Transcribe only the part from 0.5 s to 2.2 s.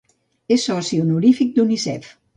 És soci honorífic d'Unicef.